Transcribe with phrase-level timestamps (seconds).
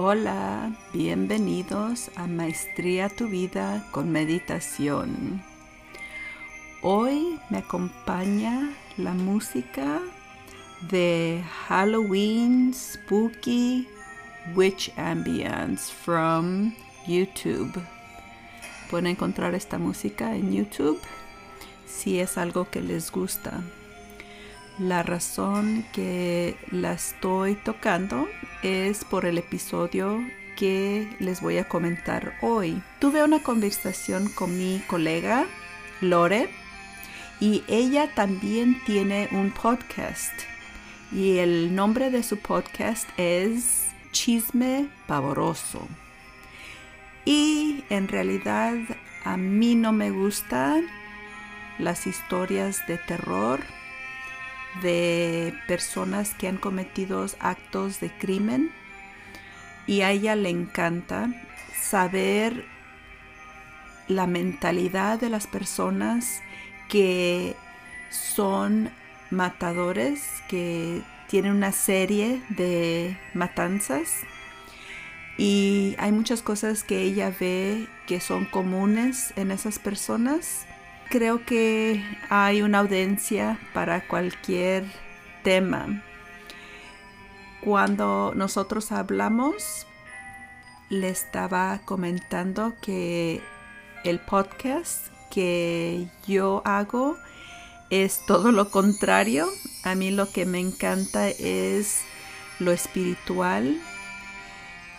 [0.00, 5.42] Hola, bienvenidos a Maestría tu vida con meditación.
[6.82, 10.00] Hoy me acompaña la música
[10.88, 13.88] de Halloween Spooky
[14.54, 16.72] Witch Ambience from
[17.08, 17.82] YouTube.
[18.90, 21.00] Pueden encontrar esta música en YouTube
[21.88, 23.64] si es algo que les gusta.
[24.78, 28.28] La razón que la estoy tocando
[28.62, 30.24] es por el episodio
[30.56, 32.80] que les voy a comentar hoy.
[33.00, 35.46] Tuve una conversación con mi colega
[36.00, 36.48] Lore
[37.40, 40.32] y ella también tiene un podcast
[41.10, 45.88] y el nombre de su podcast es Chisme Pavoroso.
[47.24, 48.76] Y en realidad
[49.24, 50.86] a mí no me gustan
[51.80, 53.60] las historias de terror
[54.82, 58.70] de personas que han cometido actos de crimen
[59.86, 61.30] y a ella le encanta
[61.74, 62.64] saber
[64.06, 66.42] la mentalidad de las personas
[66.88, 67.56] que
[68.10, 68.90] son
[69.30, 74.22] matadores, que tienen una serie de matanzas.
[75.36, 80.66] Y hay muchas cosas que ella ve que son comunes en esas personas
[81.08, 84.84] creo que hay una audiencia para cualquier
[85.42, 86.02] tema.
[87.60, 89.86] Cuando nosotros hablamos,
[90.90, 93.42] le estaba comentando que
[94.04, 97.16] el podcast que yo hago
[97.90, 99.48] es todo lo contrario.
[99.84, 102.02] A mí lo que me encanta es
[102.58, 103.80] lo espiritual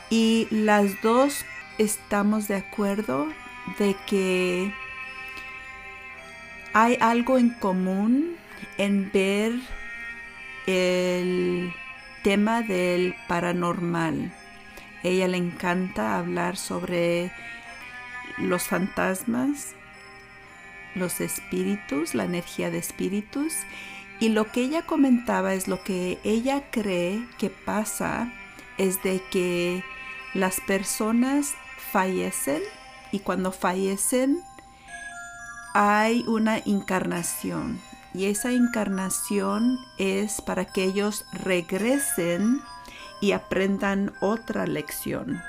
[0.10, 1.46] y las dos
[1.78, 3.28] estamos de acuerdo
[3.78, 4.74] de que
[6.74, 8.36] hay algo en común
[8.78, 9.54] en ver
[10.68, 11.74] el
[12.24, 14.32] tema del paranormal.
[15.04, 17.32] Ella le encanta hablar sobre
[18.38, 19.74] los fantasmas,
[20.96, 23.54] los espíritus, la energía de espíritus.
[24.20, 28.32] Y lo que ella comentaba es lo que ella cree que pasa
[28.78, 29.84] es de que
[30.34, 31.54] las personas
[31.92, 32.62] fallecen
[33.12, 34.42] y cuando fallecen
[35.74, 37.80] hay una encarnación
[38.14, 42.62] y esa encarnación es para que ellos regresen
[43.22, 45.42] y aprendan otra lección.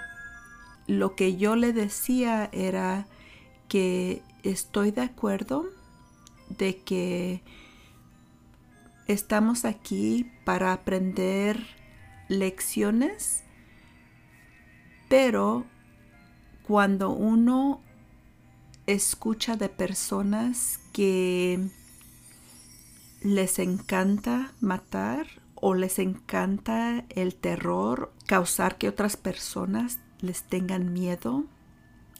[0.86, 3.06] Lo que yo le decía era
[3.69, 5.66] que estoy de acuerdo
[6.48, 7.42] de que
[9.06, 11.64] estamos aquí para aprender
[12.28, 13.44] lecciones,
[15.08, 15.64] pero
[16.66, 17.81] cuando uno
[18.87, 21.69] escucha de personas que
[23.23, 31.45] les encanta matar o les encanta el terror, causar que otras personas les tengan miedo.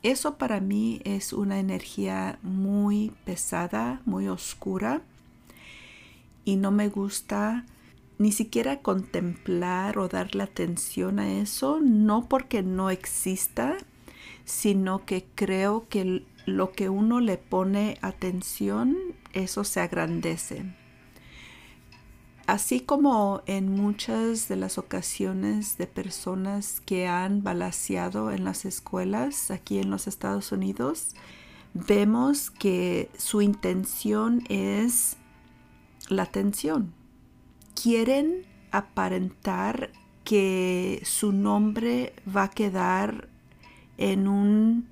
[0.03, 5.03] Eso para mí es una energía muy pesada, muy oscura
[6.45, 7.65] y no me gusta
[8.19, 13.79] ni siquiera contemplar o darle atención a eso, no porque no exista,
[14.45, 18.97] sino que creo que lo que uno le pone atención,
[19.33, 20.65] eso se agrandece.
[22.47, 29.53] Así como en muchas de las ocasiones de personas que han balaseado en las escuelas
[29.53, 31.15] aquí en los Estados Unidos,
[31.75, 35.17] vemos que su intención es
[36.09, 36.93] la atención.
[37.81, 39.93] Quieren aparentar
[40.25, 43.29] que su nombre va a quedar
[43.97, 44.90] en un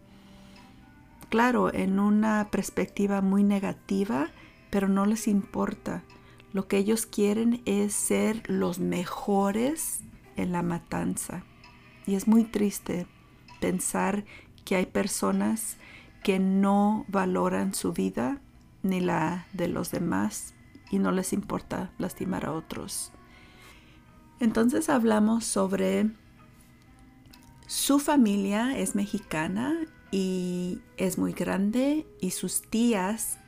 [1.28, 4.28] claro, en una perspectiva muy negativa,
[4.70, 6.02] pero no les importa.
[6.52, 10.00] Lo que ellos quieren es ser los mejores
[10.36, 11.44] en la matanza.
[12.06, 13.06] Y es muy triste
[13.60, 14.24] pensar
[14.64, 15.76] que hay personas
[16.22, 18.40] que no valoran su vida
[18.82, 20.54] ni la de los demás
[20.90, 23.12] y no les importa lastimar a otros.
[24.40, 26.10] Entonces hablamos sobre
[27.66, 29.74] su familia es mexicana
[30.10, 33.38] y es muy grande y sus tías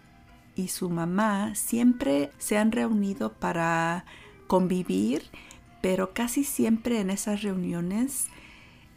[0.57, 4.05] y su mamá siempre se han reunido para
[4.47, 5.23] convivir,
[5.81, 8.27] pero casi siempre en esas reuniones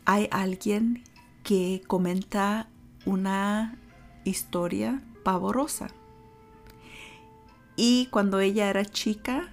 [0.06, 1.04] hay alguien
[1.44, 2.68] que comenta
[3.06, 3.78] una
[4.26, 5.90] historia pavorosa.
[7.76, 9.52] Y cuando ella era chica,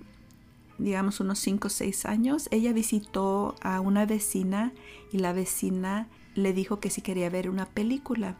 [0.79, 4.73] digamos unos 5 o 6 años, ella visitó a una vecina
[5.13, 6.09] y la vecina
[6.41, 8.37] le dijo que si quería ver una película.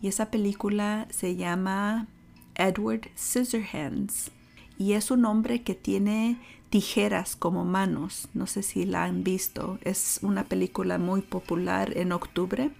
[0.00, 2.06] Y esa película se llama
[2.54, 4.30] Edward Scissorhands.
[4.78, 6.38] Y es un hombre que tiene
[6.70, 8.28] tijeras como manos.
[8.34, 9.78] No sé si la han visto.
[9.82, 12.70] Es una película muy popular en octubre,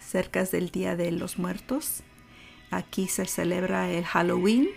[0.00, 2.02] cerca del Día de los Muertos.
[2.70, 4.68] Aquí se celebra el Halloween.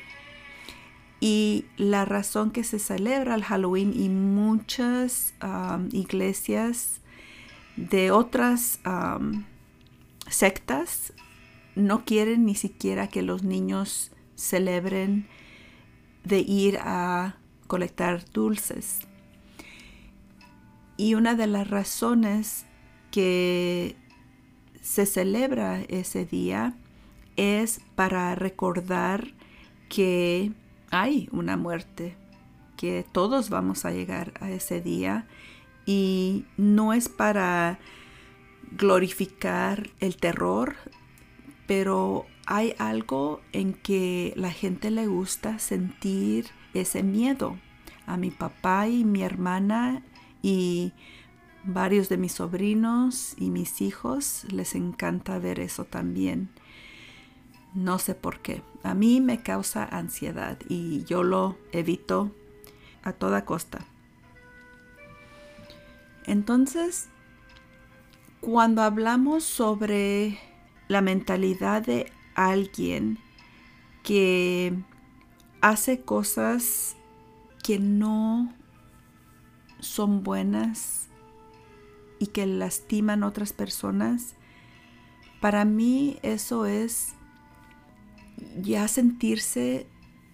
[1.19, 6.99] Y la razón que se celebra el Halloween y muchas um, iglesias
[7.75, 8.79] de otras
[10.29, 11.13] sectas
[11.75, 15.27] no quieren ni siquiera que los niños celebren
[16.23, 17.37] de ir a
[17.67, 18.99] colectar dulces.
[20.97, 22.65] Y una de las razones
[23.11, 23.95] que
[24.81, 26.75] se celebra ese día
[27.35, 29.33] es para recordar
[29.89, 30.51] que
[30.91, 32.15] hay una muerte,
[32.77, 35.25] que todos vamos a llegar a ese día
[35.85, 37.79] y no es para
[38.71, 40.75] glorificar el terror,
[41.67, 47.57] pero hay algo en que la gente le gusta sentir ese miedo.
[48.05, 50.03] A mi papá y mi hermana
[50.41, 50.91] y
[51.63, 56.49] varios de mis sobrinos y mis hijos les encanta ver eso también.
[57.73, 58.61] No sé por qué.
[58.83, 62.31] A mí me causa ansiedad y yo lo evito
[63.03, 63.85] a toda costa.
[66.25, 67.09] Entonces,
[68.41, 70.37] cuando hablamos sobre
[70.87, 73.19] la mentalidad de alguien
[74.03, 74.73] que
[75.61, 76.97] hace cosas
[77.63, 78.53] que no
[79.79, 81.07] son buenas
[82.19, 84.35] y que lastiman otras personas,
[85.39, 87.15] para mí eso es
[88.61, 89.87] ya sentirse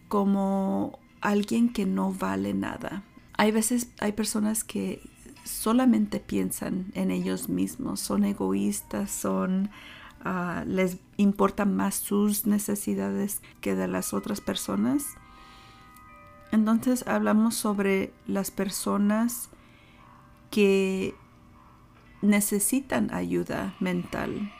[0.07, 3.03] como alguien que no vale nada.
[3.37, 5.01] Hay veces, hay personas que
[5.49, 9.69] solamente piensan en ellos mismos, son egoístas, son
[10.21, 15.05] Ah, les importan más sus necesidades que de las otras personas.
[16.51, 19.49] Entonces hablamos sobre las personas
[20.51, 21.15] que
[22.21, 24.51] necesitan ayuda mental,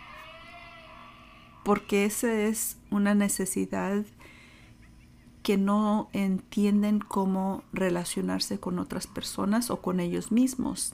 [1.66, 4.06] porque esa es una necesidad
[5.44, 10.94] que no entienden cómo relacionarse con otras personas o con ellos mismos.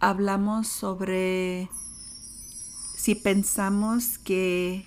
[0.00, 1.68] Hablamos sobre
[2.96, 4.84] si pensamos que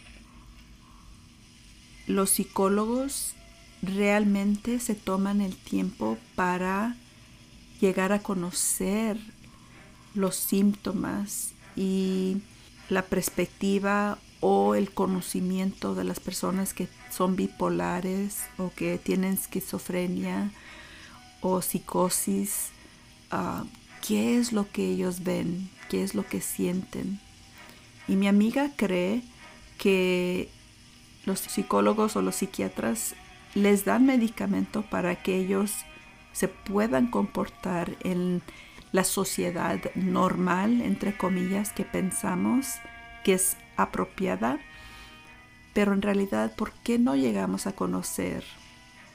[2.07, 3.33] los psicólogos
[3.81, 6.95] realmente se toman el tiempo para
[7.79, 9.19] llegar a conocer
[10.15, 12.41] los síntomas y
[12.89, 20.51] la perspectiva o el conocimiento de las personas que son bipolares o que tienen esquizofrenia
[21.41, 22.69] o psicosis,
[23.31, 23.63] ah,
[24.05, 27.19] qué es lo que ellos ven, qué es lo que sienten.
[28.07, 29.21] Y mi amiga cree
[29.77, 30.49] que
[31.25, 33.15] los psicólogos o los psiquiatras
[33.53, 35.73] les dan medicamento para que ellos
[36.31, 38.41] se puedan comportar en
[38.91, 42.75] la sociedad normal, entre comillas, que pensamos
[43.23, 44.59] que es apropiada.
[45.77, 48.43] Pero en realidad, ¿por qué no llegamos a conocer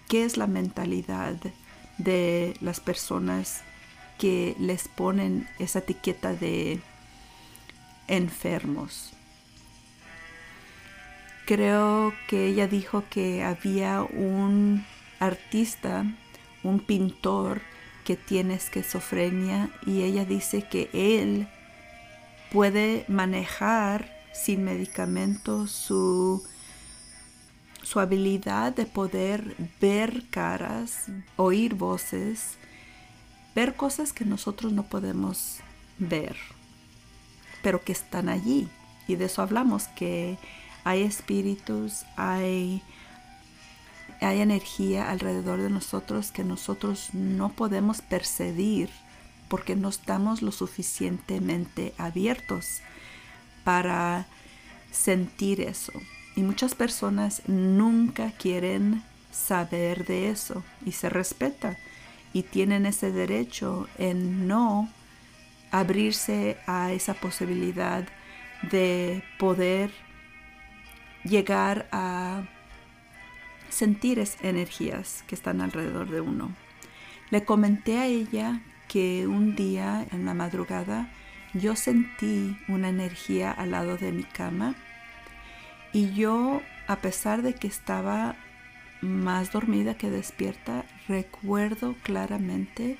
[0.09, 1.35] qué es la mentalidad
[1.99, 3.62] de las personas
[4.17, 6.79] que les ponen esa etiqueta de
[8.06, 9.12] enfermos.
[11.47, 14.87] Creo que ella dijo que había un
[15.19, 16.04] artista,
[16.62, 17.61] un pintor
[18.04, 21.49] que tiene esquizofrenia y ella dice que él
[22.52, 26.45] puede manejar sin medicamentos su,
[27.82, 32.56] su habilidad de poder ver caras, oír voces,
[33.54, 35.58] ver cosas que nosotros no podemos
[35.98, 36.36] ver
[37.62, 38.68] pero que están allí.
[39.08, 40.36] Y de eso hablamos, que
[40.84, 42.82] hay espíritus, hay,
[44.20, 48.90] hay energía alrededor de nosotros que nosotros no podemos percibir
[49.48, 52.80] porque no estamos lo suficientemente abiertos
[53.64, 54.26] para
[54.90, 55.92] sentir eso.
[56.34, 61.76] Y muchas personas nunca quieren saber de eso y se respeta
[62.32, 64.88] y tienen ese derecho en no
[65.70, 68.04] abrirse a esa posibilidad
[68.70, 69.90] de poder
[71.24, 72.42] llegar a
[73.68, 76.54] sentir esas energías que están alrededor de uno.
[77.30, 81.10] Le comenté a ella que un día en la madrugada
[81.54, 84.74] yo sentí una energía al lado de mi cama
[85.92, 88.37] y yo, a pesar de que estaba
[89.00, 92.99] más dormida que despierta, recuerdo claramente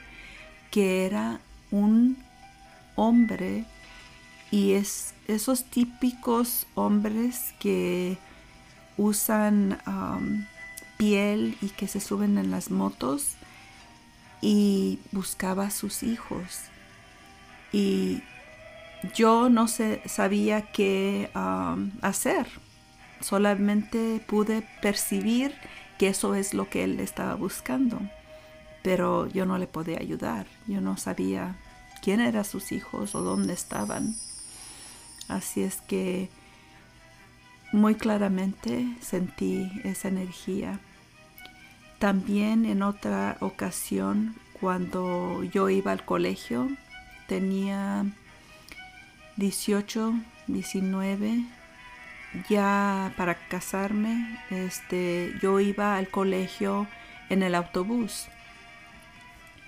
[0.70, 2.16] que era un
[2.96, 3.64] hombre
[4.50, 8.18] y es esos típicos hombres que
[8.96, 9.78] usan
[10.99, 13.37] piel y que se suben en las motos,
[14.42, 16.64] y buscaba a sus hijos.
[17.72, 18.22] Y
[19.14, 22.46] yo no sabía qué um, hacer.
[23.23, 25.55] Solamente pude percibir
[25.99, 28.00] que eso es lo que él estaba buscando.
[28.83, 30.47] Pero yo no le podía ayudar.
[30.67, 31.57] Yo no sabía
[32.02, 34.14] quién eran sus hijos o dónde estaban.
[35.29, 36.29] Así es que
[37.73, 40.81] muy claramente sentí esa energía.
[41.99, 46.69] También en otra ocasión, cuando yo iba al colegio,
[47.29, 48.05] tenía
[49.37, 50.12] 18,
[50.49, 51.47] 19,
[52.48, 56.86] ya para casarme, este, yo iba al colegio
[57.28, 58.28] en el autobús.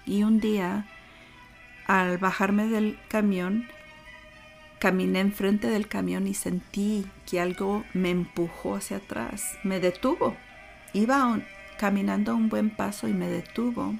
[0.07, 0.87] Y un día,
[1.87, 3.69] al bajarme del camión,
[4.79, 10.37] caminé enfrente del camión y sentí que algo me empujó hacia atrás, me detuvo.
[10.93, 11.41] Iba
[11.79, 13.95] caminando un buen paso y me detuvo.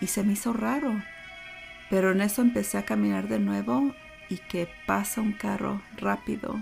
[0.00, 1.02] Y se me hizo raro.
[1.90, 3.94] Pero en eso empecé a caminar de nuevo
[4.28, 6.60] y que pasa un carro rápido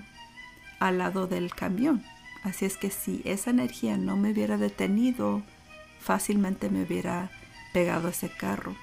[0.78, 2.04] al lado del camión.
[2.44, 5.42] Así es que si esa energía no me hubiera detenido,
[6.00, 7.30] fácilmente me hubiera
[7.72, 8.74] pegado ese carro.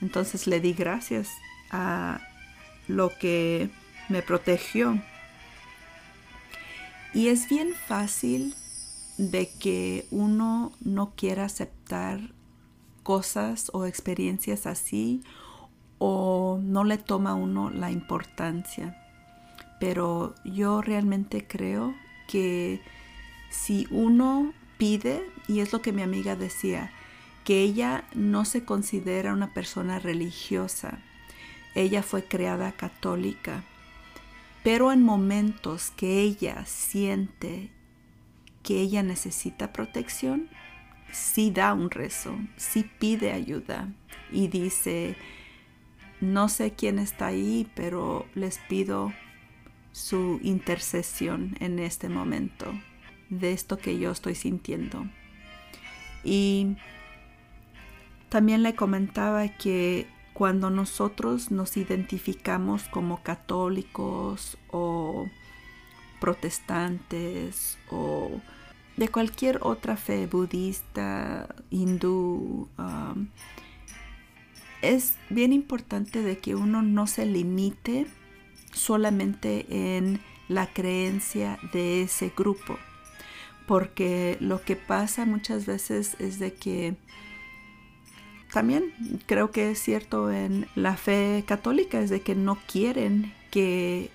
[0.00, 1.30] Entonces le di gracias
[1.70, 2.20] a
[2.86, 3.70] lo que
[4.08, 5.00] me protegió.
[7.14, 8.54] Y es bien fácil
[9.16, 12.20] de que uno no quiera aceptar
[13.02, 15.22] cosas o experiencias así
[15.98, 19.05] o no le toma uno la importancia.
[19.78, 21.94] Pero yo realmente creo
[22.28, 22.80] que
[23.50, 26.90] si uno pide, y es lo que mi amiga decía,
[27.44, 30.98] que ella no se considera una persona religiosa,
[31.74, 33.62] ella fue creada católica,
[34.62, 37.70] pero en momentos que ella siente
[38.62, 40.48] que ella necesita protección,
[41.12, 43.88] sí da un rezo, sí pide ayuda
[44.32, 45.16] y dice,
[46.20, 49.12] no sé quién está ahí, pero les pido
[49.96, 52.66] su intercesión en este momento
[53.30, 55.06] de esto que yo estoy sintiendo.
[56.22, 56.76] Y
[58.28, 65.30] también le comentaba que cuando nosotros nos identificamos como católicos o
[66.20, 68.42] protestantes o
[68.98, 73.28] de cualquier otra fe budista, hindú, um,
[74.82, 78.06] es bien importante de que uno no se limite
[78.76, 79.66] solamente
[79.96, 82.78] en la creencia de ese grupo,
[83.66, 86.94] porque lo que pasa muchas veces es de que
[88.52, 88.92] también
[89.26, 94.10] creo que es cierto en la fe católica, es de que no quieren que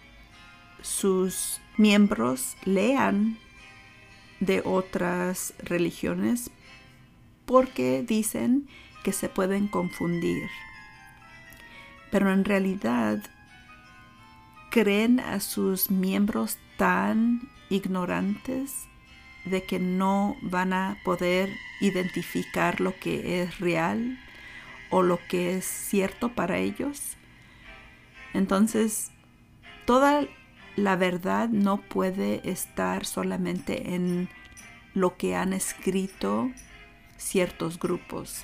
[0.81, 3.37] sus miembros lean
[4.39, 6.49] de otras religiones
[7.45, 8.67] porque dicen
[9.03, 10.49] que se pueden confundir.
[12.11, 13.21] Pero en realidad
[14.71, 18.87] creen a sus miembros tan ignorantes
[19.45, 21.49] de que no van a poder
[21.81, 24.17] identificar lo que es real
[24.89, 27.17] o lo que es cierto para ellos.
[28.33, 29.11] Entonces,
[29.85, 30.25] toda
[30.75, 34.29] la verdad no puede estar solamente en
[34.93, 36.49] lo que han escrito
[37.17, 38.43] ciertos grupos.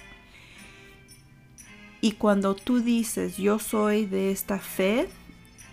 [2.01, 5.07] Y cuando tú dices, yo soy de esta fe,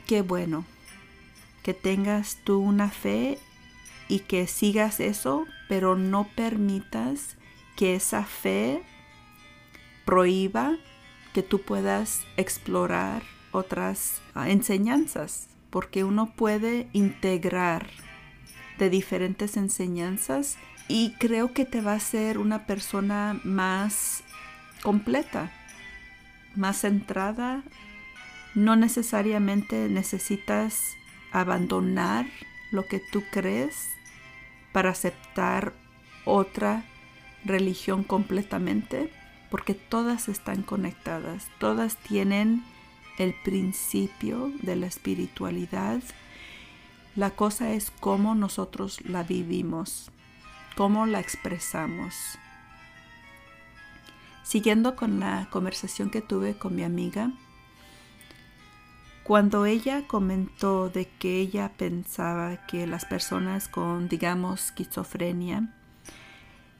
[0.06, 0.64] qué bueno,
[1.62, 3.38] que tengas tú una fe
[4.08, 7.36] y que sigas eso, pero no permitas
[7.76, 8.82] que esa fe
[10.04, 10.76] prohíba
[11.32, 17.88] que tú puedas explorar otras enseñanzas porque uno puede integrar
[18.78, 20.56] de diferentes enseñanzas
[20.86, 24.22] y creo que te va a hacer una persona más
[24.84, 25.50] completa,
[26.54, 27.64] más centrada.
[28.54, 30.96] No necesariamente necesitas
[31.32, 32.26] abandonar
[32.70, 33.88] lo que tú crees
[34.72, 35.72] para aceptar
[36.24, 36.84] otra
[37.44, 39.12] religión completamente,
[39.50, 42.64] porque todas están conectadas, todas tienen
[43.18, 46.02] el principio de la espiritualidad.
[47.16, 50.10] La cosa es cómo nosotros la vivimos,
[50.76, 52.14] cómo la expresamos.
[54.42, 57.30] Siguiendo con la conversación que tuve con mi amiga,
[59.24, 65.74] cuando ella comentó de que ella pensaba que las personas con, digamos, esquizofrenia,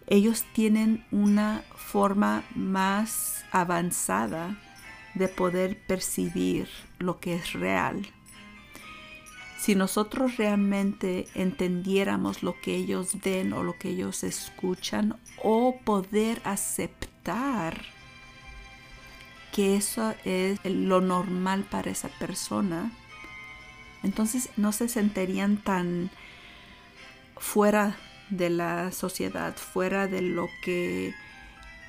[0.07, 4.57] ellos tienen una forma más avanzada
[5.15, 8.07] de poder percibir lo que es real.
[9.59, 16.43] Si nosotros realmente entendiéramos lo que ellos ven o lo que ellos escuchan o poder
[16.45, 17.94] aceptar aceptar
[19.55, 22.91] que eso es lo normal para esa persona,
[24.03, 26.11] entonces no se sentirían tan
[27.37, 27.97] fuera
[28.31, 31.15] de la sociedad, fuera de lo que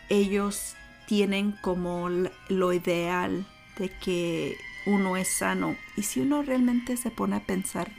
[0.10, 0.76] ellos
[1.08, 2.08] tienen como
[2.50, 3.48] lo ideal
[3.80, 5.76] de que uno es sano.
[5.98, 7.92] Y si uno realmente se pone a pensar,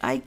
[0.00, 0.24] hay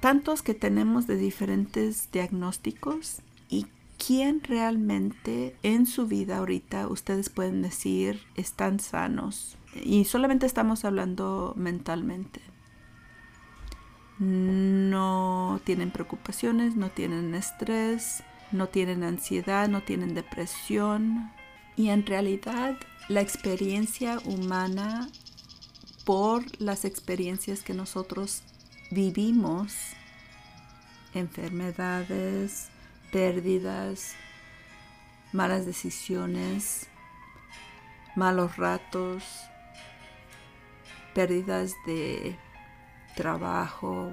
[0.00, 3.66] tantos que tenemos de diferentes diagnósticos y
[4.06, 9.56] quién realmente en su vida ahorita ustedes pueden decir están sanos.
[9.82, 12.40] Y solamente estamos hablando mentalmente.
[14.18, 21.32] No tienen preocupaciones, no tienen estrés, no tienen ansiedad, no tienen depresión.
[21.76, 22.76] Y en realidad
[23.08, 25.08] la experiencia humana
[26.04, 28.42] por las experiencias que nosotros
[28.90, 29.74] vivimos,
[31.14, 32.68] enfermedades,
[33.14, 34.16] pérdidas,
[35.32, 36.88] malas decisiones,
[38.16, 39.22] malos ratos,
[41.14, 42.36] pérdidas de
[43.14, 44.10] trabajo,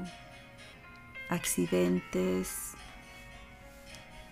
[1.32, 2.74] accidentes.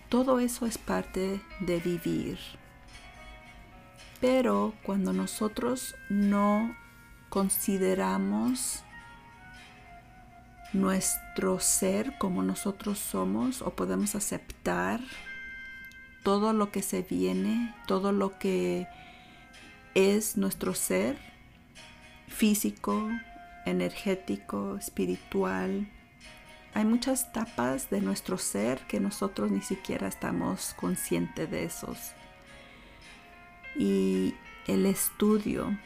[0.07, 2.37] Todo eso es parte de vivir.
[4.21, 6.75] Pero cuando nosotros no
[7.29, 8.83] consideramos
[10.73, 14.99] nuestro ser como nosotros somos o podemos aceptar
[16.23, 18.87] todo lo que se viene, todo lo que
[19.95, 21.17] es nuestro ser
[22.27, 23.09] físico,
[23.65, 25.89] energético, espiritual.
[26.73, 32.11] Hay muchas tapas de nuestro ser que nosotros ni siquiera estamos conscientes de esos.
[33.75, 34.35] Y
[34.67, 35.77] el estudio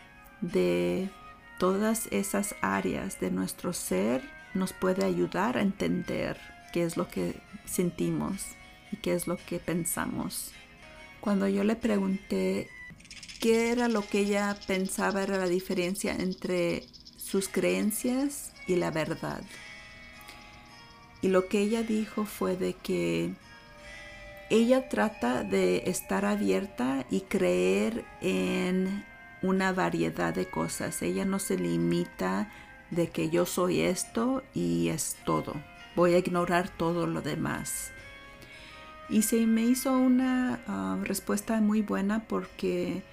[0.41, 1.09] de
[1.57, 4.21] todas esas áreas de nuestro ser
[4.53, 6.39] nos puede ayudar a entender
[6.71, 7.35] qué es lo que
[7.65, 8.45] sentimos
[8.91, 10.51] y qué es lo que pensamos.
[11.21, 12.67] Cuando yo le pregunté
[13.39, 16.85] qué era lo que ella pensaba era la diferencia entre
[17.17, 19.43] sus creencias y la verdad.
[21.21, 23.33] Y lo que ella dijo fue de que
[24.49, 29.05] ella trata de estar abierta y creer en
[29.41, 31.01] una variedad de cosas.
[31.01, 32.51] Ella no se limita
[32.93, 35.53] de que yo soy esto y es todo.
[35.95, 37.91] Voy a ignorar todo lo demás.
[39.09, 43.03] Y se me hizo una ah, respuesta muy buena porque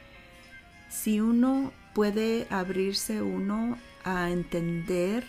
[0.89, 5.25] si uno puede abrirse uno a entender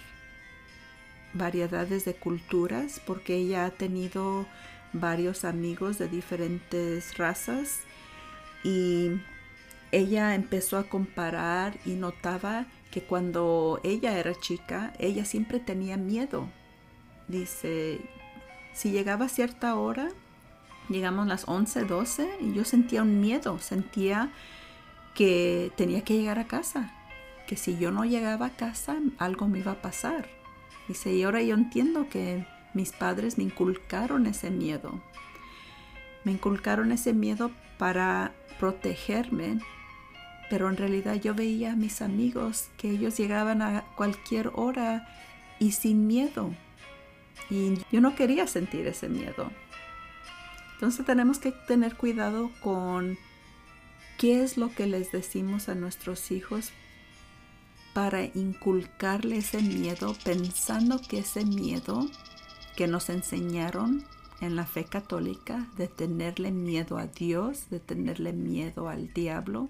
[1.34, 4.46] variedades de culturas, porque ella ha tenido
[4.94, 7.82] varios amigos de diferentes razas
[8.64, 9.12] y
[9.92, 16.50] ella empezó a comparar y notaba que cuando ella era chica, ella siempre tenía miedo.
[17.28, 18.02] Dice,
[18.74, 20.10] si llegaba a cierta hora,
[20.90, 24.32] llegamos a las 11, 12, y yo sentía un miedo, sentía
[25.16, 26.94] que tenía que llegar a casa,
[27.48, 30.30] que si yo no llegaba a casa, algo me iba a pasar.
[30.88, 35.02] Dice, y ahora yo entiendo que mis padres me inculcaron ese miedo.
[36.24, 39.60] Me inculcaron ese miedo para protegerme
[40.52, 45.08] pero en realidad yo veía a mis amigos que ellos llegaban a cualquier hora
[45.60, 46.54] y sin miedo.
[47.50, 49.50] Y yo no quería sentir ese miedo.
[50.74, 53.18] Entonces tenemos que tener cuidado con
[54.18, 56.72] qué es lo que les decimos a nuestros hijos
[57.94, 62.10] para inculcarle ese miedo pensando que ese miedo
[62.76, 64.04] que nos enseñaron
[64.42, 69.70] en la fe católica de tenerle miedo a Dios, de tenerle miedo al diablo,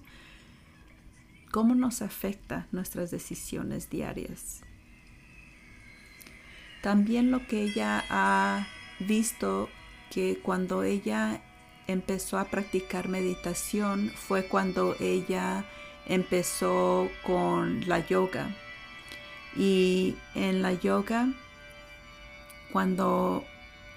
[1.51, 4.61] cómo nos afecta nuestras decisiones diarias.
[6.81, 8.67] También lo que ella ha
[8.99, 9.69] visto
[10.09, 11.41] que cuando ella
[11.87, 15.65] empezó a practicar meditación fue cuando ella
[16.07, 18.55] empezó con la yoga.
[19.55, 21.29] Y en la yoga,
[22.71, 23.43] cuando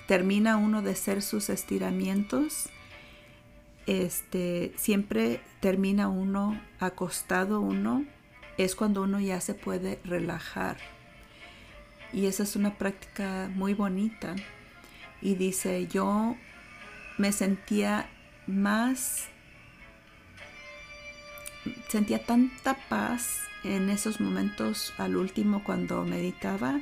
[0.06, 2.68] termina uno de hacer sus estiramientos,
[3.86, 8.04] este, siempre termina uno acostado uno,
[8.56, 10.76] es cuando uno ya se puede relajar.
[12.12, 14.36] Y esa es una práctica muy bonita.
[15.20, 16.36] Y dice, yo
[17.18, 18.08] me sentía
[18.46, 19.28] más,
[21.88, 26.80] sentía tanta paz en esos momentos al último cuando meditaba,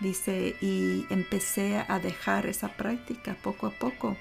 [0.00, 4.16] dice, y empecé a dejar esa práctica poco a poco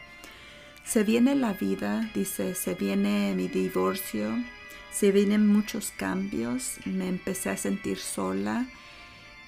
[0.90, 4.36] se viene la vida, dice, se viene mi divorcio,
[4.92, 8.66] se vienen muchos cambios, me empecé a sentir sola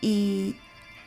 [0.01, 0.55] y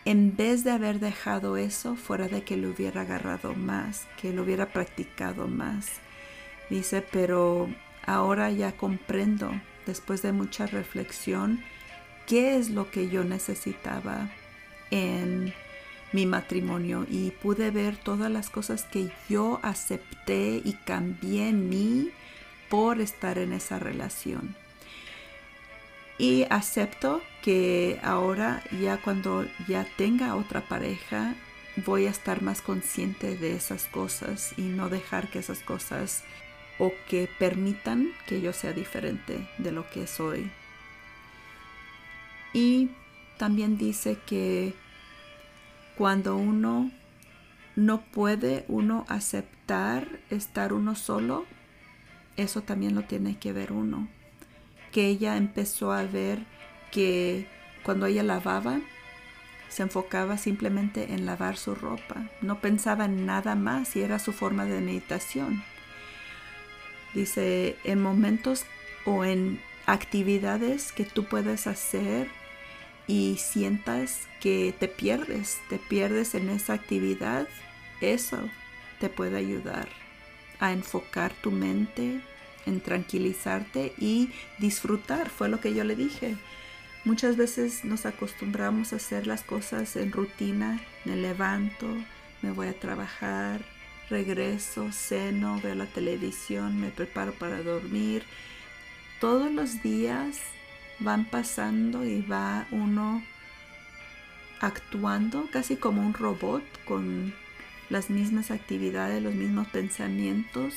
[0.05, 4.43] en vez de haber dejado eso, fuera de que lo hubiera agarrado más, que lo
[4.43, 5.87] hubiera practicado más.
[6.69, 7.69] Dice, pero
[8.05, 9.53] ahora ya comprendo,
[9.87, 11.63] después de mucha reflexión,
[12.27, 14.33] qué es lo que yo necesitaba
[14.91, 15.55] en
[16.15, 22.11] mi matrimonio y pude ver todas las cosas que yo acepté y cambié en mí
[22.71, 24.55] por estar en esa relación.
[26.17, 31.35] Y acepto que ahora ya cuando ya tenga otra pareja
[31.85, 36.23] voy a estar más consciente de esas cosas y no dejar que esas cosas
[36.79, 40.49] o que permitan que yo sea diferente de lo que soy.
[42.53, 42.91] Y
[43.37, 44.75] también dice que
[45.97, 46.91] cuando uno
[47.77, 51.47] no puede uno aceptar estar uno solo,
[52.37, 54.09] eso también lo tiene que ver uno.
[54.93, 56.45] Que ella empezó a ver
[56.91, 57.47] que
[57.83, 58.81] cuando ella lavaba,
[59.69, 64.33] se enfocaba simplemente en lavar su ropa, no pensaba en nada más y era su
[64.33, 65.65] forma de meditación.
[67.13, 68.67] Dice, en momentos
[69.05, 72.29] o en actividades que tú puedes hacer
[73.07, 77.49] y sientas que te pierdes, te pierdes en esa actividad,
[78.01, 78.39] eso
[79.01, 79.89] te puede ayudar
[80.61, 82.21] a enfocar tu mente,
[82.67, 86.37] en tranquilizarte y disfrutar, fue lo que yo le dije.
[87.05, 91.87] Muchas veces nos acostumbramos a hacer las cosas en rutina, me levanto,
[92.41, 93.61] me voy a trabajar,
[94.09, 98.25] regreso, ceno, veo la televisión, me preparo para dormir.
[99.21, 100.39] Todos los días
[101.01, 103.23] van pasando y va uno
[104.61, 107.35] actuando casi como un robot con
[107.91, 110.75] las mismas actividades, los mismos pensamientos.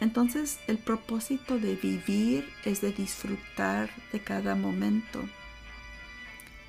[0.00, 5.22] Entonces el propósito de vivir es de disfrutar de cada momento.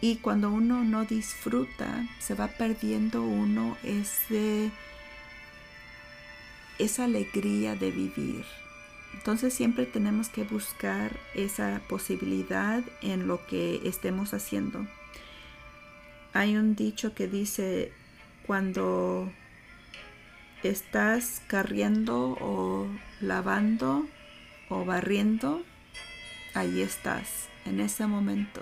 [0.01, 4.71] Y cuando uno no disfruta, se va perdiendo uno ese,
[6.79, 8.60] esa alegría de vivir.
[9.13, 14.87] Entonces siempre tenemos que buscar esa posibilidad en lo que estemos haciendo.
[16.33, 17.91] Hay un dicho que dice,
[18.47, 19.31] cuando
[20.63, 22.87] estás carriendo o
[23.19, 24.07] lavando
[24.69, 25.61] o barriendo,
[26.53, 28.61] ahí estás, en ese momento.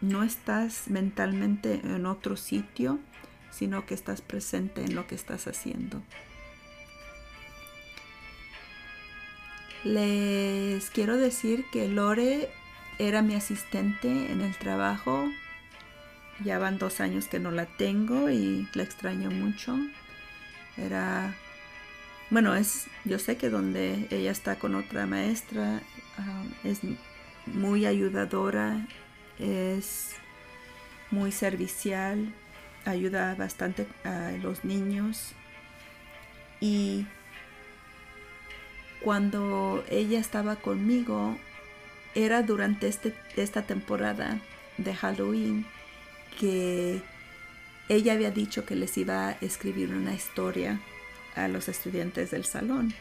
[0.00, 2.98] No estás mentalmente en otro sitio,
[3.50, 6.02] sino que estás presente en lo que estás haciendo.
[9.84, 12.50] Les quiero decir que Lore
[12.98, 15.28] era mi asistente en el trabajo.
[16.44, 19.76] Ya van dos años que no la tengo y la extraño mucho.
[20.76, 21.34] Era,
[22.30, 25.80] bueno, es, yo sé que donde ella está con otra maestra
[26.64, 26.80] es
[27.46, 28.86] muy ayudadora,
[29.38, 30.14] es
[31.10, 32.32] muy servicial,
[32.84, 35.32] ayuda bastante a los niños
[36.60, 37.06] y
[39.02, 41.36] cuando ella estaba conmigo
[42.14, 44.40] era durante este, esta temporada
[44.76, 45.66] de Halloween
[46.38, 47.00] que
[47.88, 50.80] ella había dicho que les iba a escribir una historia
[51.34, 52.92] a los estudiantes del salón.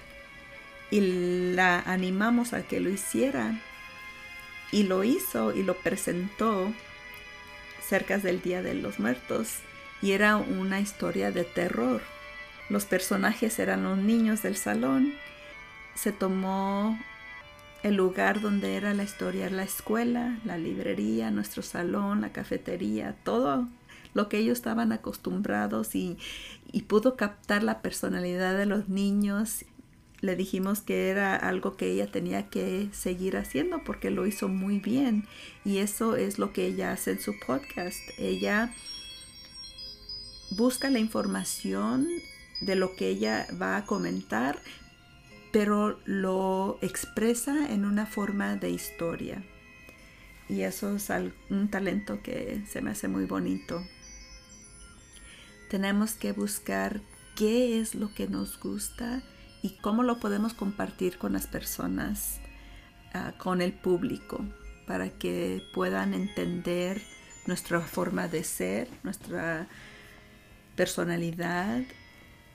[0.89, 1.01] Y
[1.53, 3.60] la animamos a que lo hiciera.
[4.71, 6.73] Y lo hizo y lo presentó
[7.86, 9.60] cerca del Día de los Muertos.
[10.01, 12.01] Y era una historia de terror.
[12.69, 15.13] Los personajes eran los niños del salón
[15.97, 16.97] se tomó
[17.83, 23.67] el lugar donde era la historia, la escuela, la librería, nuestro salón, la cafetería, todo
[24.13, 26.17] lo que ellos estaban acostumbrados y,
[26.71, 29.65] y pudo captar la personalidad de los niños.
[30.21, 34.79] Le dijimos que era algo que ella tenía que seguir haciendo porque lo hizo muy
[34.79, 35.27] bien
[35.63, 37.99] y eso es lo que ella hace en su podcast.
[38.17, 38.73] Ella
[40.51, 42.07] busca la información
[42.62, 44.60] de lo que ella va a comentar,
[45.51, 49.43] pero lo expresa en una forma de historia.
[50.49, 51.10] Y eso es
[51.49, 53.83] un talento que se me hace muy bonito.
[55.69, 57.01] Tenemos que buscar
[57.36, 59.21] qué es lo que nos gusta
[59.62, 62.39] y cómo lo podemos compartir con las personas,
[63.13, 64.45] ah, con el público,
[64.86, 67.01] para que puedan entender
[67.45, 69.67] nuestra forma de ser, nuestra
[70.75, 71.81] personalidad,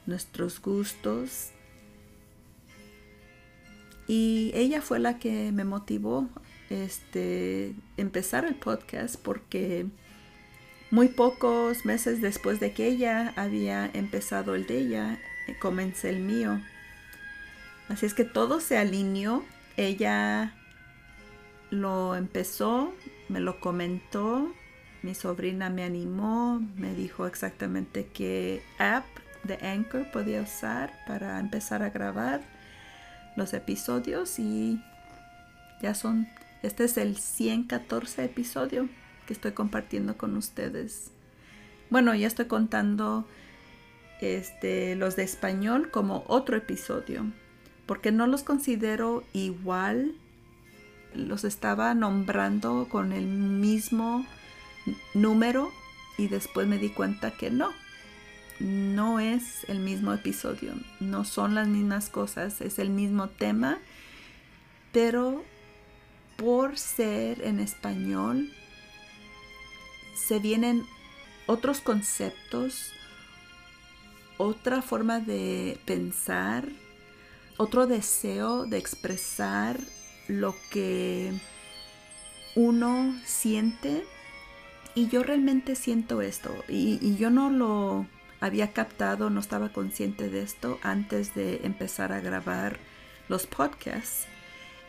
[0.07, 1.52] nuestros gustos
[4.07, 6.29] y ella fue la que me motivó
[6.71, 9.87] este empezar el podcast porque
[10.91, 16.21] muy pocos meses después de que ella había empezado el de ella, eh, comencé el
[16.21, 16.61] mío.
[17.88, 19.43] Así es que todo se alineó.
[19.77, 20.55] Ella
[21.71, 22.93] lo empezó,
[23.29, 24.53] me lo comentó
[25.03, 29.05] mi sobrina me animó, me dijo exactamente qué app
[29.43, 32.41] de Anchor podía usar para empezar a grabar
[33.37, 34.81] los episodios y
[35.81, 36.29] ya son,
[36.62, 38.88] este es el 114 episodio
[39.27, 41.11] que estoy compartiendo con ustedes.
[41.90, 43.27] Bueno, ya estoy contando
[44.21, 47.27] este, los de español como otro episodio,
[47.87, 50.14] porque no los considero igual.
[51.14, 54.25] Los estaba nombrando con el mismo
[55.14, 55.71] número
[56.16, 57.71] y después me di cuenta que no,
[58.62, 63.79] no es el mismo episodio, no son las mismas cosas, es el mismo tema,
[64.92, 65.42] pero
[66.37, 68.51] por ser en español
[70.14, 70.85] se vienen
[71.46, 72.92] otros conceptos,
[74.37, 76.68] otra forma de pensar,
[77.57, 79.81] otro deseo de expresar
[80.29, 81.33] lo que
[82.55, 84.05] uno siente.
[84.94, 86.55] Y yo realmente siento esto.
[86.68, 88.07] Y, yo no lo
[88.42, 92.76] había captado, no estaba consciente de esto antes de empezar a grabar
[93.28, 94.26] los podcasts.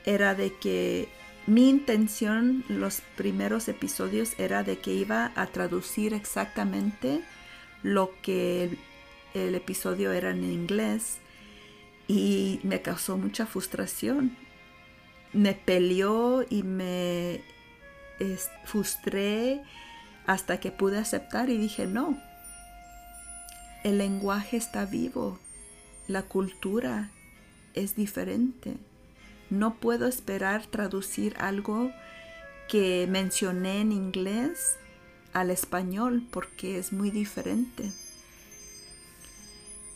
[0.05, 1.07] Era de que
[1.45, 7.21] mi intención los primeros episodios era de que iba a traducir exactamente
[7.83, 8.75] lo que
[9.35, 11.19] el episodio era en inglés
[12.07, 14.35] y me causó mucha frustración.
[15.31, 17.43] Me peleó y me
[18.65, 19.61] frustré
[20.25, 22.17] hasta que pude aceptar y dije, no,
[23.83, 25.39] el lenguaje está vivo,
[26.07, 27.11] la cultura
[27.73, 28.77] es diferente.
[29.49, 31.91] No puedo esperar traducir algo
[32.69, 34.77] que mencioné en inglés
[35.33, 37.91] al español porque es muy diferente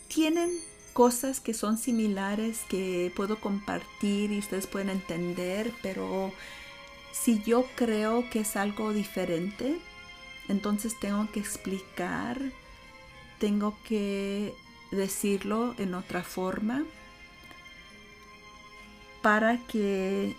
[0.08, 0.50] tienen
[0.94, 6.32] cosas que son similares que puedo compartir y ustedes pueden entender, pero
[7.12, 9.78] si yo creo que es algo diferente,
[10.48, 12.40] entonces tengo que explicar,
[13.38, 14.54] tengo que
[14.90, 16.84] decirlo en otra forma
[19.22, 20.34] para que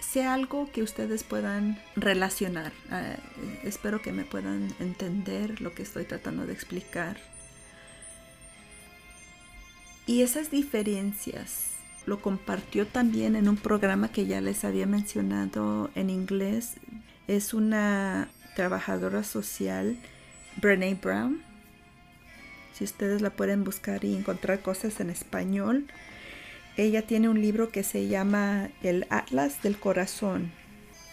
[0.00, 2.72] sea algo que ustedes puedan relacionar.
[2.90, 3.16] Ah,
[3.62, 7.16] espero que me puedan entender lo que estoy tratando de explicar.
[10.06, 11.68] Y esas diferencias
[12.06, 16.74] lo compartió también en un programa que ya les había mencionado en inglés.
[17.28, 19.96] Es una trabajadora social,
[20.60, 21.51] Brene Brown.
[22.74, 25.86] Si ustedes la pueden buscar y encontrar cosas en español.
[26.76, 30.50] Ella tiene un libro que se llama El Atlas del Corazón.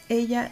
[0.07, 0.51] Ella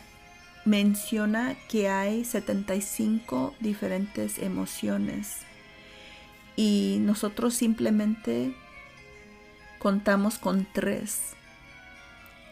[0.66, 5.38] menciona que hay 75 diferentes emociones
[6.58, 8.54] y nosotros simplemente
[9.80, 11.36] contamos con tres.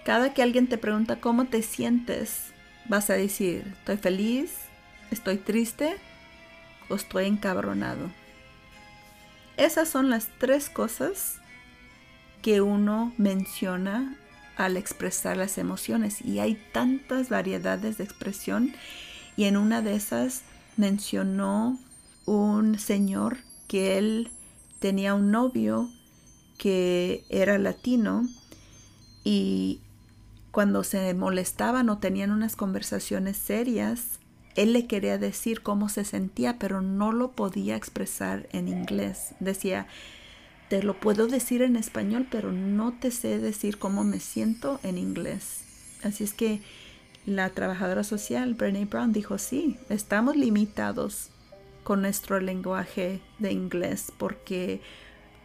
[0.05, 2.53] Cada que alguien te pregunta cómo te sientes,
[2.87, 4.53] vas a decir, estoy feliz,
[5.11, 5.97] estoy triste
[6.87, 8.11] o estoy encabronado.
[9.57, 11.39] Esas son las tres cosas
[12.41, 14.17] que uno menciona
[14.57, 16.21] al expresar las emociones.
[16.21, 18.73] Y hay tantas variedades de expresión.
[19.37, 20.43] Y en una de esas
[20.77, 21.79] mencionó
[22.25, 23.37] un señor
[23.67, 24.31] que él
[24.79, 25.89] tenía un novio
[26.57, 28.27] que era latino
[29.23, 29.81] y
[30.51, 34.19] cuando se molestaban o tenían unas conversaciones serias,
[34.55, 39.35] él le quería decir cómo se sentía, pero no lo podía expresar en inglés.
[39.39, 39.87] Decía,
[40.69, 44.97] te lo puedo decir en español, pero no te sé decir cómo me siento en
[44.97, 45.63] inglés.
[46.03, 46.61] Así es que
[47.25, 51.31] la trabajadora social, Brené Brown, dijo, sí, estamos limitados
[51.83, 54.81] con nuestro lenguaje de inglés porque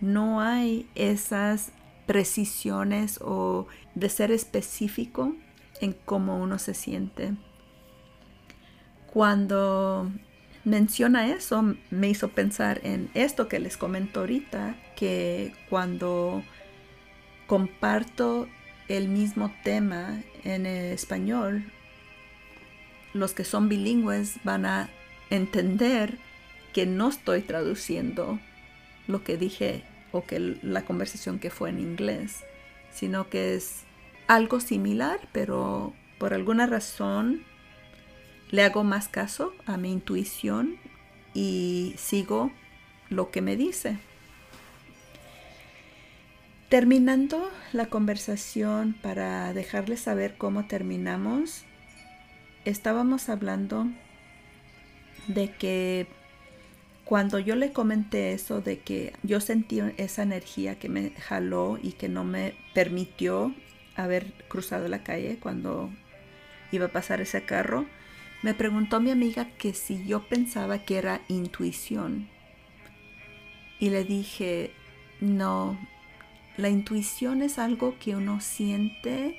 [0.01, 1.73] no hay esas
[2.07, 5.35] precisiones o de ser específico
[5.81, 7.35] en cómo uno se siente.
[9.13, 10.09] Cuando
[10.65, 16.45] menciona eso, me hizo pensar en esto que les comento ahorita, que cuando
[17.49, 18.49] comparto
[18.87, 21.65] el mismo tema en español,
[23.13, 24.91] los que son bilingües van a
[25.31, 26.19] entender
[26.73, 28.39] que no estoy traduciendo
[29.09, 32.45] lo que dije o que la conversación que fue en inglés,
[32.93, 33.83] sino que es
[34.29, 37.43] algo similar, pero por alguna razón
[38.51, 40.77] le hago más caso a mi intuición
[41.35, 42.51] y sigo
[43.09, 43.99] lo que me dice.
[46.69, 51.65] Terminando la conversación para dejarles saber cómo terminamos,
[52.65, 53.87] estábamos hablando
[55.27, 56.07] de que
[57.05, 61.93] cuando yo le comenté eso de que yo sentí esa energía que me jaló y
[61.93, 63.53] que no me permitió
[63.97, 65.91] haber cruzado la calle cuando
[66.71, 67.87] iba a pasar ese carro,
[68.43, 72.29] me preguntó mi amiga que si yo pensaba que era intuición.
[73.79, 74.73] Y le dije,
[75.21, 75.79] no,
[76.57, 79.37] la intuición es algo que uno siente,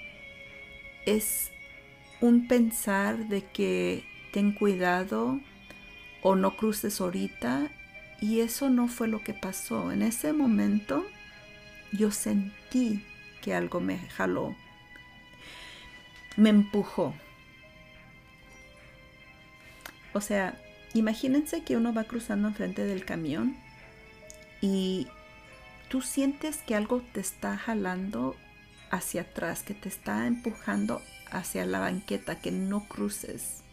[1.06, 1.52] es
[2.20, 5.40] un pensar de que ten cuidado
[6.22, 7.72] o no cruces ahorita.
[8.22, 9.92] Y eso no fue lo que pasó.
[9.92, 11.06] En ese momento
[11.92, 13.04] yo sentí
[13.42, 14.56] que algo me jaló,
[16.38, 17.16] me empujó.
[20.14, 20.58] O sea,
[20.94, 23.56] imagínense que uno va cruzando enfrente del camión
[24.62, 25.08] y
[25.90, 28.36] tú sientes que algo te está jalando
[28.92, 33.64] hacia atrás, que te está empujando hacia la banqueta, que no cruces.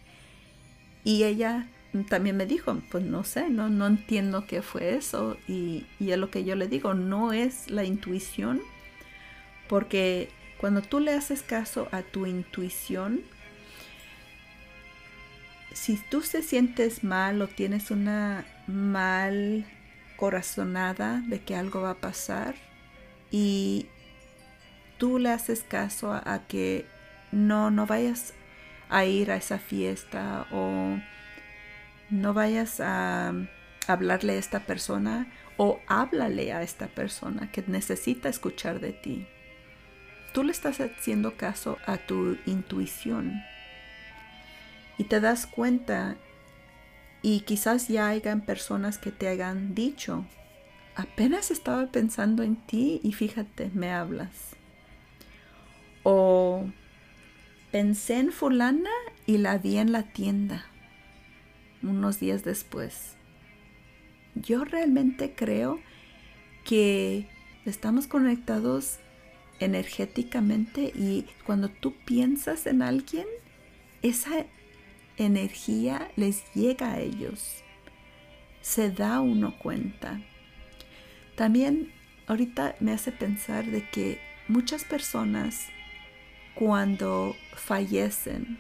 [1.05, 1.69] Y ella
[2.09, 5.37] también me dijo, pues no sé, no, no entiendo qué fue eso.
[5.49, 8.61] Y, y es lo que yo le digo, no es la intuición,
[9.69, 13.23] porque cuando tú le haces caso a tu intuición,
[15.79, 19.65] si tú te sientes mal o tienes una mal
[20.17, 22.57] corazonada de que algo va a pasar
[23.31, 23.87] y
[24.99, 26.85] tú le haces caso a, que
[27.31, 28.35] no, no vayas
[28.89, 30.99] a ir a esa fiesta o
[32.11, 33.33] no vayas a
[33.87, 39.29] hablarle a esta persona o háblale a esta persona que necesita escuchar de ti.
[40.35, 43.41] Tú le estás haciendo caso a tu intuición
[44.99, 46.17] y te das cuenta
[47.23, 50.25] y quizás ya hayan personas que te hayan dicho,
[50.95, 54.57] apenas estaba pensando en ti y fíjate, me hablas.
[56.03, 56.65] O
[57.71, 58.91] pensé en fulana
[59.27, 60.67] y la vi en la tienda
[61.83, 63.15] unos días después.
[64.35, 65.81] Yo realmente creo
[66.65, 67.29] que
[67.65, 68.99] estamos conectados
[69.61, 73.27] energéticamente y cuando tú piensas en alguien,
[74.03, 74.47] esa
[75.19, 77.63] energía les llega a ellos.
[78.61, 80.21] Se da uno cuenta.
[81.37, 81.93] También
[82.27, 85.69] ahorita me hace pensar de que muchas personas
[86.55, 88.59] cuando fallecen,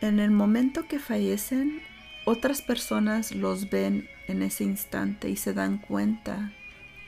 [0.00, 1.80] en el momento que fallecen,
[2.24, 6.52] otras personas los ven en ese instante y se dan cuenta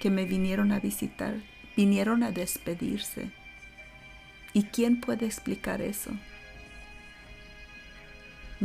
[0.01, 1.35] que me vinieron a visitar,
[1.77, 3.31] vinieron a despedirse.
[4.53, 6.11] ¿Y quién puede explicar eso?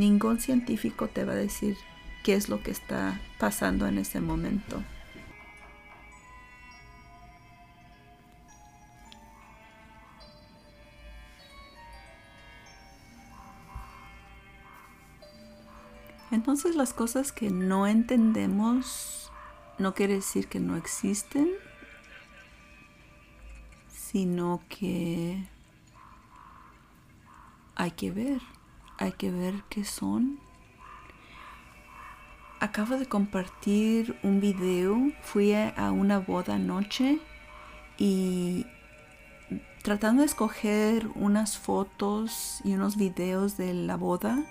[0.00, 1.76] Ningún científico te va a decir
[2.24, 4.82] qué es lo que está pasando en ese momento.
[16.30, 19.30] Entonces las cosas que no entendemos
[19.76, 21.50] no quiere decir que no existen,
[23.90, 25.46] sino que
[27.74, 28.40] hay que ver
[29.00, 30.38] hay que ver qué son.
[32.60, 37.18] Acabo de compartir un video, fui a una boda anoche
[37.96, 38.66] y
[39.82, 44.44] tratando de escoger unas fotos y unos videos de la boda,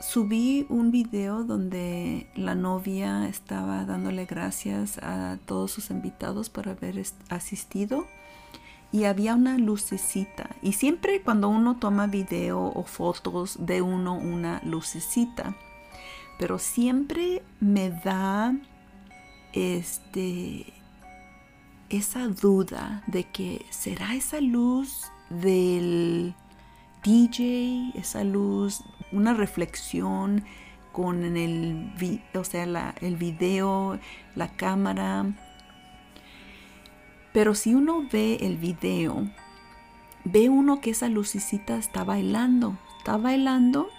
[0.00, 7.04] subí un video donde la novia estaba dándole gracias a todos sus invitados por haber
[7.28, 8.06] asistido
[8.94, 10.50] y había una lucecita.
[10.62, 15.56] Y siempre cuando uno toma video o fotos de uno una lucecita.
[16.38, 18.54] Pero siempre me da
[19.52, 20.72] este
[21.88, 26.32] esa duda de que será esa luz del
[27.02, 30.44] DJ, esa luz, una reflexión
[30.92, 33.98] con el, o sea, el video,
[34.36, 35.26] la cámara
[37.34, 39.28] pero si uno ve el video,
[40.22, 43.90] ve uno que esa lucecita está bailando, está bailando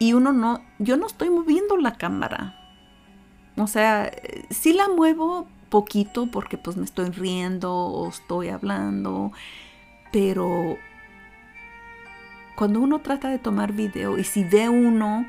[0.00, 2.58] y uno no, yo no estoy moviendo la cámara.
[3.56, 4.10] O sea,
[4.50, 9.30] sí la muevo poquito porque pues me estoy riendo o estoy hablando,
[10.10, 10.76] pero
[12.56, 15.24] cuando uno trata de tomar video y si ve uno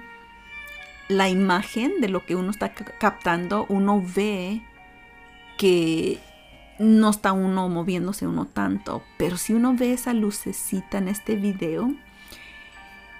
[1.07, 4.63] la imagen de lo que uno está captando, uno ve
[5.59, 6.19] que
[6.79, 11.93] no está uno moviéndose uno tanto, pero si uno ve esa lucecita en este video,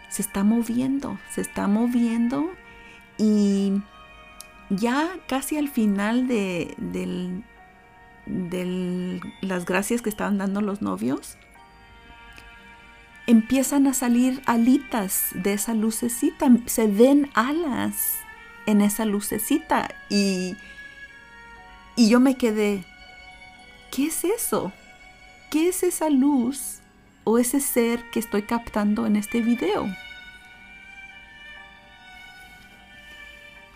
[0.10, 2.52] se está moviendo, se está moviendo
[3.18, 3.82] y
[4.70, 6.76] ya casi al final de,
[9.42, 11.38] las gracias que estaban dando los novios,
[13.28, 18.18] empiezan a salir alitas de esa lucecita, se ven alas
[18.66, 20.56] en esa lucecita y,
[21.96, 22.86] y yo me quedé,
[23.94, 24.72] ¿qué es eso?
[25.52, 26.82] ¿Qué es esa luz
[27.24, 29.88] o ese ser que estoy captando en este video.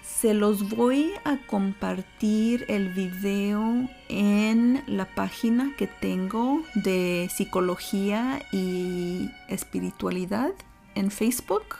[0.01, 9.29] Se los voy a compartir el video en la página que tengo de psicología y
[9.47, 10.51] espiritualidad
[10.95, 11.75] en Facebook.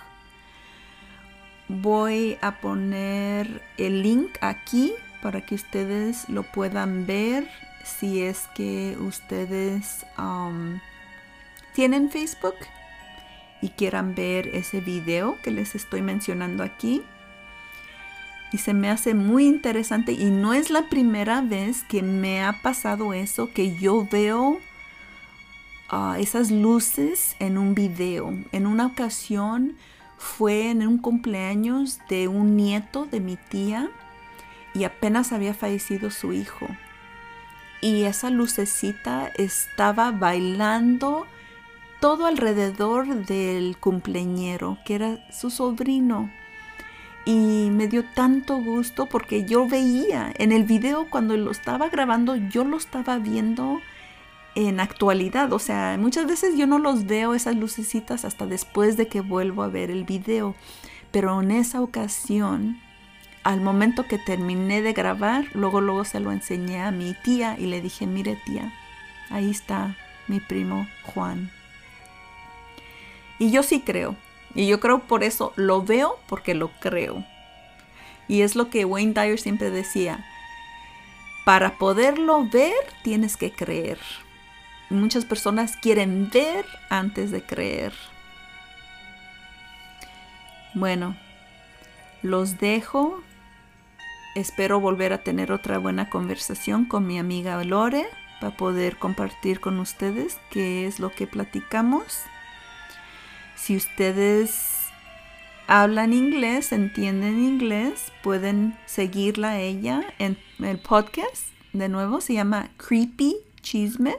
[1.68, 7.50] Voy a poner el link aquí para que ustedes lo puedan ver
[7.88, 10.80] si es que ustedes um,
[11.74, 12.56] tienen Facebook
[13.62, 17.02] y quieran ver ese video que les estoy mencionando aquí.
[18.54, 22.62] Y se me hace muy interesante y no es la primera vez que me ha
[22.62, 24.60] pasado eso, que yo veo
[25.90, 28.34] ah, esas luces en un video.
[28.52, 29.76] En una ocasión
[30.18, 33.90] fue en un cumpleaños de un nieto de mi tía
[34.74, 36.68] y apenas había fallecido su hijo.
[37.82, 41.28] Y esa lucecita estaba bailando
[42.00, 46.30] todo alrededor del cumpleañero, que era su sobrino
[47.28, 52.38] y me dio tanto gusto porque yo veía en el video cuando lo estaba grabando,
[52.38, 53.82] yo lo estaba viendo
[54.56, 55.52] en actualidad.
[55.52, 59.64] O sea, muchas veces yo no los veo esas lucecitas hasta después de que vuelvo
[59.64, 60.56] a ver el video.
[61.12, 62.80] Pero en esa ocasión,
[63.48, 67.68] al momento que terminé de grabar, luego luego se lo enseñé a mi tía y
[67.68, 68.74] le dije, mire tía,
[69.30, 69.96] ahí está
[70.28, 71.50] mi primo Juan.
[73.40, 74.18] Y yo sí creo,
[74.54, 77.24] y yo creo por eso lo veo porque lo creo.
[78.28, 80.26] Y es lo que Wayne Dyer siempre decía.
[81.46, 83.98] Para poderlo ver tienes que creer.
[84.90, 87.94] Muchas personas quieren ver antes de creer.
[90.74, 91.16] Bueno,
[92.22, 93.24] los dejo.
[94.38, 98.06] Espero volver a tener otra buena conversación con mi amiga Lore
[98.40, 102.22] para poder compartir con ustedes qué es lo que platicamos.
[103.56, 104.90] Si ustedes
[105.66, 111.48] hablan inglés, entienden inglés, pueden seguirla ella en el podcast.
[111.74, 114.18] De nuevo, se llama Creepy Chisme.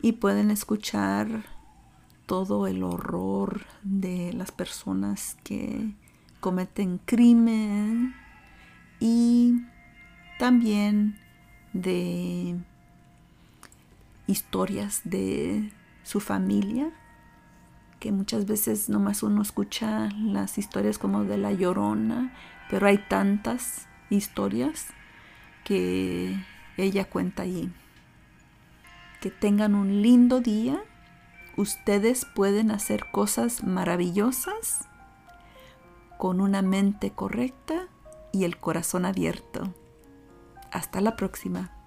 [0.00, 1.44] Y pueden escuchar
[2.24, 5.90] todo el horror de las personas que
[6.40, 8.21] cometen crimen
[9.02, 9.64] y
[10.38, 11.18] también
[11.72, 12.56] de
[14.28, 15.72] historias de
[16.04, 16.92] su familia
[17.98, 22.32] que muchas veces nomás uno escucha las historias como de la llorona,
[22.70, 24.86] pero hay tantas historias
[25.64, 26.36] que
[26.76, 27.72] ella cuenta ahí.
[29.20, 30.80] Que tengan un lindo día.
[31.56, 34.88] Ustedes pueden hacer cosas maravillosas
[36.18, 37.88] con una mente correcta
[38.32, 39.74] y el corazón abierto.
[40.70, 41.81] Hasta la próxima.